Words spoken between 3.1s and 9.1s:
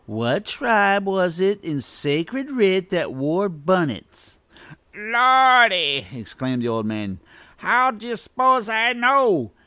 wore bunnits?" "Lordy!" exclaimed the old man. "How d'ye suppose I